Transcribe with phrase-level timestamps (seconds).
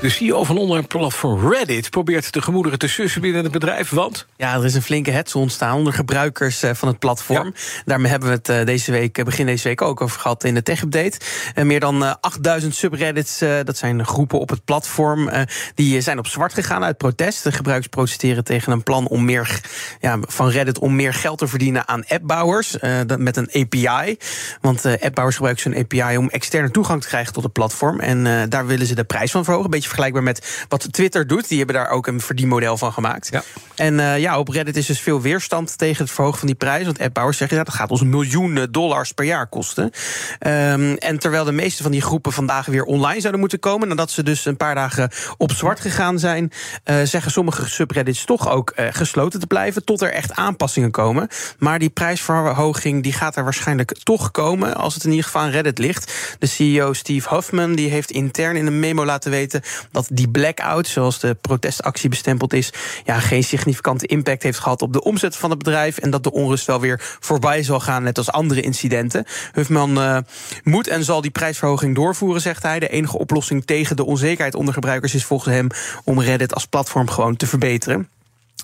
[0.00, 4.26] De CEO van online platform Reddit probeert de gemoederen te sussen binnen het bedrijf, want...
[4.36, 7.54] Ja, er is een flinke hetze ontstaan onder gebruikers eh, van het platform.
[7.84, 10.54] Daarmee hebben we het eh, deze week, eh, begin deze week ook over gehad in
[10.54, 11.18] de tech-update.
[11.64, 15.30] meer dan 8000 subreddits, dat zijn groepen op het platform...
[15.74, 17.42] die zijn op zwart gegaan uit protest.
[17.42, 19.60] De gebruikers protesteren tegen een plan om meer,
[20.00, 20.78] ja, van Reddit...
[20.78, 22.76] om meer geld te verdienen aan appbouwers
[23.18, 24.16] met een API.
[24.60, 28.00] Want appbouwers gebruiken zo'n API om externe toegang te krijgen tot het platform.
[28.00, 29.64] En daar willen ze de prijs van verhogen.
[29.64, 31.48] Een beetje vergelijkbaar met wat Twitter doet.
[31.48, 33.28] Die hebben daar ook een verdienmodel van gemaakt.
[33.30, 33.42] Ja.
[33.74, 36.84] En uh, ja, op Reddit is dus veel weerstand tegen het verhogen van die prijs.
[36.84, 39.84] Want appbouwers zeggen ja, dat gaat ons miljoenen dollars per jaar kosten.
[39.84, 44.10] Um, en terwijl de meeste van die groepen vandaag weer online zouden moeten komen, nadat
[44.10, 46.52] ze dus een paar dagen op zwart gegaan zijn,
[46.84, 51.28] uh, zeggen sommige subreddits toch ook uh, gesloten te blijven tot er echt aanpassingen komen.
[51.58, 55.50] Maar die prijsverhoging die gaat er waarschijnlijk toch komen als het in ieder geval aan
[55.50, 56.12] Reddit ligt.
[56.38, 60.86] De CEO Steve Huffman die heeft intern in een memo laten weten dat die blackout,
[60.86, 62.72] zoals de protestactie bestempeld is,
[63.04, 65.98] ja, geen significante impact heeft gehad op de omzet van het bedrijf.
[65.98, 69.24] En dat de onrust wel weer voorbij zal gaan, net als andere incidenten.
[69.52, 70.18] Huffman uh,
[70.62, 72.78] moet en zal die prijsverhoging doorvoeren, zegt hij.
[72.78, 75.66] De enige oplossing tegen de onzekerheid onder gebruikers is volgens hem
[76.04, 78.08] om Reddit als platform gewoon te verbeteren.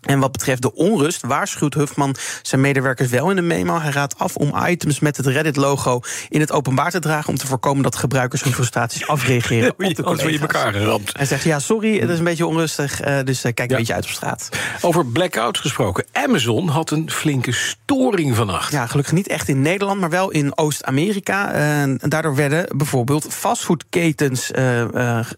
[0.02, 3.80] En wat betreft de onrust waarschuwt Huffman zijn medewerkers wel in de memo.
[3.80, 7.28] Hij raadt af om items met het Reddit-logo in het openbaar te dragen...
[7.28, 10.32] om te voorkomen dat gebruikers hun frustraties afreageren op de collega's.
[10.32, 11.10] je elkaar geramd.
[11.16, 13.94] Hij zegt, ja, sorry, het is een beetje onrustig, uh, dus uh, kijk een beetje
[13.94, 14.48] uit op straat.
[14.80, 16.04] Over blackouts gesproken.
[16.12, 18.72] Amazon had een flinke storing vannacht.
[18.72, 21.54] Ja, gelukkig niet echt in Nederland, maar wel in Oost-Amerika.
[21.86, 24.50] Uh, daardoor werden bijvoorbeeld fastfoodketens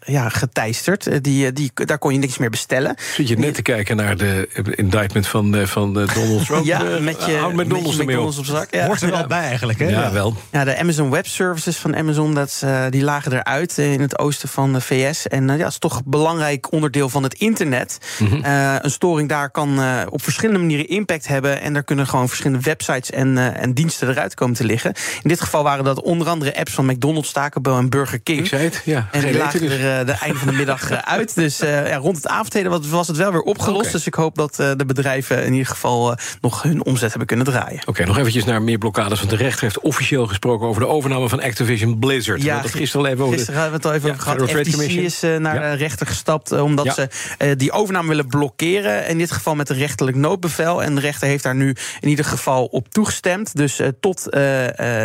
[0.04, 1.24] ja, geteisterd.
[1.24, 2.97] die, die, daar kon je niks meer bestellen.
[3.14, 6.65] Zit je net te kijken naar de indictment van, eh, van eh, Donald Trump.
[6.65, 8.75] ja, eh, met je, Houd met je McDonald's op zak.
[8.75, 8.87] Ja.
[8.87, 9.88] Hoort er wel bij eigenlijk, hè?
[9.88, 10.37] Ja, wel.
[10.50, 14.48] Ja, de Amazon Web Services van Amazon, dat, uh, die lagen eruit in het oosten
[14.48, 15.28] van de VS.
[15.28, 17.98] En uh, ja, het is toch een belangrijk onderdeel van het internet.
[18.19, 18.44] Mm -hmm.
[18.44, 19.78] uh, een storing daar kan
[20.10, 21.60] op verschillende manieren impact hebben.
[21.60, 24.92] En daar kunnen gewoon verschillende websites en, en diensten eruit komen te liggen.
[25.22, 28.38] In dit geval waren dat onder andere apps van McDonald's, Taco Bell en Burger King.
[28.38, 29.09] Ik zei het, ja.
[29.12, 29.72] En die lagen dus.
[29.72, 31.34] er de einde van de middag uit.
[31.34, 33.81] Dus ja, rond het avondheden was het wel weer opgelost.
[33.81, 33.92] Okay.
[33.92, 37.47] Dus ik hoop dat de bedrijven in ieder geval uh, nog hun omzet hebben kunnen
[37.47, 37.81] draaien.
[37.81, 39.19] Oké, okay, nog eventjes naar meer blokkades.
[39.19, 42.43] Want de rechter heeft officieel gesproken over de overname van Activision Blizzard.
[42.43, 44.66] Ja, dat gisteren al even over gisteren hebben we het al even ja, over gehad.
[44.66, 45.71] FTC is uh, naar ja.
[45.71, 46.94] de rechter gestapt omdat ja.
[46.94, 49.09] ze die overname willen blokkeren.
[49.09, 50.83] In dit geval met een rechterlijk noodbevel.
[50.83, 53.56] En de rechter heeft daar nu in ieder geval op toegestemd.
[53.56, 54.27] Dus tot,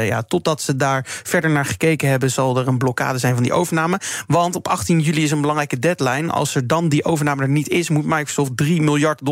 [0.04, 2.32] ja, totdat ze daar verder naar gekeken hebben...
[2.32, 4.00] zal er een blokkade zijn van die overname.
[4.28, 6.32] Want op 18 juli is een belangrijke deadline.
[6.32, 7.90] Als er dan die overname er niet is...
[7.90, 9.29] moet Microsoft 3 miljard dollar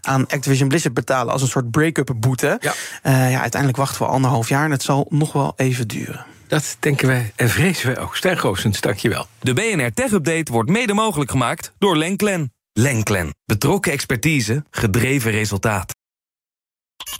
[0.00, 2.58] aan Activision Blizzard betalen als een soort break-up boete.
[2.60, 2.74] Ja.
[3.02, 6.26] Uh, ja, uiteindelijk wachten we anderhalf jaar en het zal nog wel even duren.
[6.46, 8.16] Dat denken wij en vrezen wij ook.
[8.16, 9.26] Stijn Goosens, dankjewel.
[9.40, 12.52] De BNR Tech Update wordt mede mogelijk gemaakt door Lenklen.
[12.72, 13.34] Lenklen.
[13.44, 15.97] Betrokken expertise, gedreven resultaat.